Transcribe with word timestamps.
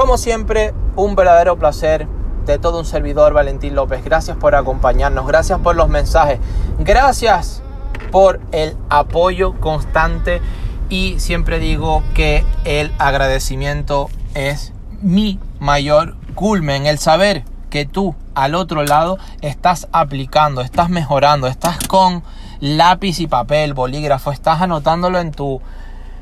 Como 0.00 0.16
siempre, 0.16 0.72
un 0.96 1.14
verdadero 1.14 1.58
placer 1.58 2.08
de 2.46 2.58
todo 2.58 2.78
un 2.78 2.86
servidor, 2.86 3.34
Valentín 3.34 3.74
López. 3.74 4.02
Gracias 4.02 4.34
por 4.34 4.54
acompañarnos, 4.54 5.26
gracias 5.26 5.58
por 5.58 5.76
los 5.76 5.90
mensajes, 5.90 6.38
gracias 6.78 7.60
por 8.10 8.40
el 8.50 8.78
apoyo 8.88 9.60
constante 9.60 10.40
y 10.88 11.20
siempre 11.20 11.58
digo 11.58 12.02
que 12.14 12.46
el 12.64 12.94
agradecimiento 12.98 14.08
es 14.32 14.72
mi 15.02 15.38
mayor 15.58 16.16
culmen, 16.34 16.86
el 16.86 16.98
saber 16.98 17.44
que 17.68 17.84
tú 17.84 18.14
al 18.34 18.54
otro 18.54 18.84
lado 18.84 19.18
estás 19.42 19.86
aplicando, 19.92 20.62
estás 20.62 20.88
mejorando, 20.88 21.46
estás 21.46 21.76
con 21.86 22.22
lápiz 22.58 23.20
y 23.20 23.26
papel, 23.26 23.74
bolígrafo, 23.74 24.32
estás 24.32 24.62
anotándolo 24.62 25.18
en 25.18 25.30
tu 25.30 25.60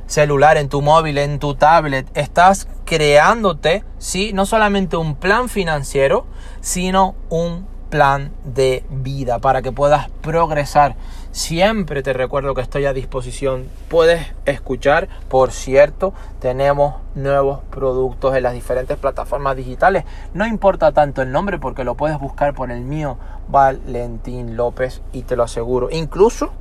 celular, 0.09 0.57
en 0.57 0.69
tu 0.69 0.83
móvil, 0.83 1.17
en 1.19 1.39
tu 1.39 1.55
tablet, 1.55 2.09
estás 2.15 2.67
creándote, 2.89 3.85
sí, 3.99 4.33
no 4.33 4.47
solamente 4.47 4.97
un 4.97 5.15
plan 5.15 5.49
financiero, 5.49 6.27
sino 6.61 7.15
un 7.29 7.67
plan 7.91 8.33
de 8.45 8.85
vida 8.91 9.39
para 9.39 9.63
que 9.63 9.73
puedas 9.73 10.09
progresar. 10.23 10.97
Siempre 11.31 12.03
te 12.03 12.15
recuerdo 12.15 12.55
que 12.55 12.63
estoy 12.63 12.87
a 12.87 12.95
disposición. 12.95 13.69
Puedes 13.89 14.27
escuchar, 14.47 15.09
por 15.29 15.53
cierto, 15.53 16.15
tenemos 16.41 16.95
nuevos 17.15 17.61
productos 17.71 18.35
en 18.35 18.43
las 18.43 18.55
diferentes 18.55 18.97
plataformas 18.97 19.57
digitales. 19.57 20.05
No 20.33 20.47
importa 20.47 20.93
tanto 20.93 21.21
el 21.21 21.31
nombre 21.31 21.59
porque 21.59 21.85
lo 21.85 21.95
puedes 21.95 22.19
buscar 22.19 22.55
por 22.55 22.71
el 22.71 22.81
mío, 22.81 23.19
Valentín 23.49 24.57
López, 24.57 25.03
y 25.13 25.23
te 25.23 25.37
lo 25.37 25.43
aseguro. 25.43 25.89
Incluso 25.91 26.53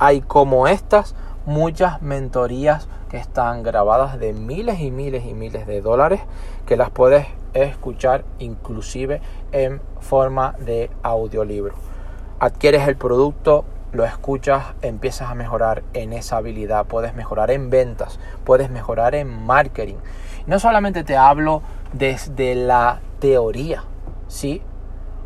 hay 0.00 0.20
como 0.20 0.66
estas 0.68 1.14
muchas 1.48 2.02
mentorías 2.02 2.88
que 3.08 3.16
están 3.16 3.62
grabadas 3.62 4.18
de 4.20 4.34
miles 4.34 4.80
y 4.80 4.90
miles 4.90 5.24
y 5.24 5.32
miles 5.32 5.66
de 5.66 5.80
dólares 5.80 6.20
que 6.66 6.76
las 6.76 6.90
puedes 6.90 7.26
escuchar 7.54 8.22
inclusive 8.38 9.22
en 9.50 9.80
forma 10.00 10.54
de 10.58 10.90
audiolibro. 11.02 11.72
Adquieres 12.38 12.86
el 12.86 12.96
producto, 12.96 13.64
lo 13.92 14.04
escuchas, 14.04 14.74
empiezas 14.82 15.30
a 15.30 15.34
mejorar 15.34 15.82
en 15.94 16.12
esa 16.12 16.36
habilidad, 16.36 16.84
puedes 16.84 17.14
mejorar 17.14 17.50
en 17.50 17.70
ventas, 17.70 18.20
puedes 18.44 18.68
mejorar 18.68 19.14
en 19.14 19.28
marketing. 19.28 19.96
No 20.46 20.58
solamente 20.58 21.02
te 21.02 21.16
hablo 21.16 21.62
desde 21.94 22.56
la 22.56 23.00
teoría, 23.20 23.84
¿sí? 24.28 24.60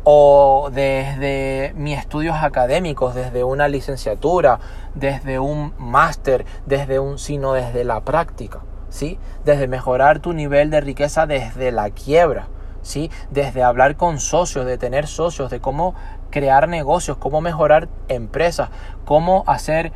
O 0.03 0.69
desde 0.71 1.73
mis 1.75 1.97
estudios 1.97 2.35
académicos, 2.41 3.15
desde 3.15 3.43
una 3.43 3.67
licenciatura, 3.67 4.59
desde 4.95 5.39
un 5.39 5.73
máster, 5.77 6.45
desde 6.65 6.99
un 6.99 7.17
sino 7.17 7.53
desde 7.53 7.83
la 7.83 8.01
práctica, 8.01 8.61
¿sí? 8.89 9.17
Desde 9.45 9.67
mejorar 9.67 10.19
tu 10.19 10.33
nivel 10.33 10.69
de 10.69 10.81
riqueza 10.81 11.25
desde 11.25 11.71
la 11.71 11.89
quiebra, 11.89 12.47
¿sí? 12.81 13.09
Desde 13.31 13.63
hablar 13.63 13.95
con 13.95 14.19
socios, 14.19 14.65
de 14.65 14.77
tener 14.77 15.07
socios, 15.07 15.49
de 15.49 15.61
cómo 15.61 15.95
crear 16.29 16.67
negocios, 16.67 17.17
cómo 17.17 17.39
mejorar 17.39 17.87
empresas, 18.09 18.69
cómo 19.05 19.43
hacer 19.47 19.93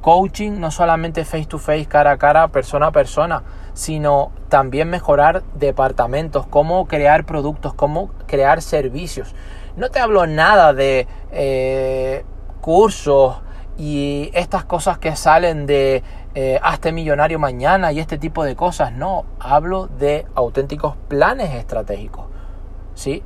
coaching 0.00 0.60
no 0.60 0.70
solamente 0.70 1.24
face 1.24 1.46
to 1.46 1.58
face, 1.58 1.86
cara 1.86 2.12
a 2.12 2.16
cara, 2.16 2.48
persona 2.48 2.86
a 2.86 2.92
persona, 2.92 3.42
sino 3.76 4.32
también 4.48 4.88
mejorar 4.88 5.42
departamentos, 5.54 6.46
cómo 6.46 6.88
crear 6.88 7.26
productos, 7.26 7.74
cómo 7.74 8.08
crear 8.26 8.62
servicios. 8.62 9.34
No 9.76 9.90
te 9.90 9.98
hablo 9.98 10.26
nada 10.26 10.72
de 10.72 11.06
eh, 11.30 12.24
cursos 12.62 13.36
y 13.76 14.30
estas 14.32 14.64
cosas 14.64 14.96
que 14.96 15.14
salen 15.14 15.66
de 15.66 16.02
eh, 16.34 16.58
hazte 16.62 16.90
millonario 16.90 17.38
mañana 17.38 17.92
y 17.92 18.00
este 18.00 18.16
tipo 18.16 18.44
de 18.44 18.56
cosas. 18.56 18.92
No, 18.92 19.26
hablo 19.38 19.88
de 19.88 20.24
auténticos 20.34 20.96
planes 21.08 21.52
estratégicos. 21.54 22.24
¿Sí? 22.94 23.22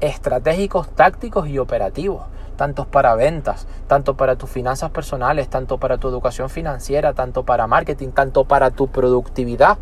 Estratégicos, 0.00 0.88
tácticos 0.94 1.46
y 1.48 1.58
operativos 1.58 2.22
tanto 2.56 2.86
para 2.86 3.14
ventas, 3.14 3.66
tanto 3.86 4.16
para 4.16 4.36
tus 4.36 4.50
finanzas 4.50 4.90
personales, 4.90 5.48
tanto 5.48 5.78
para 5.78 5.98
tu 5.98 6.08
educación 6.08 6.50
financiera, 6.50 7.12
tanto 7.12 7.44
para 7.44 7.66
marketing, 7.66 8.10
tanto 8.10 8.44
para 8.44 8.70
tu 8.70 8.88
productividad 8.88 9.78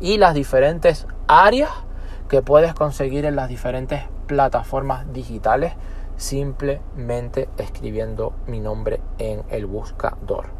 y 0.00 0.18
las 0.18 0.34
diferentes 0.34 1.06
áreas 1.26 1.70
que 2.28 2.42
puedes 2.42 2.74
conseguir 2.74 3.24
en 3.24 3.36
las 3.36 3.48
diferentes 3.48 4.02
plataformas 4.26 5.12
digitales 5.12 5.74
simplemente 6.16 7.48
escribiendo 7.56 8.34
mi 8.46 8.60
nombre 8.60 9.00
en 9.18 9.42
el 9.50 9.66
buscador. 9.66 10.59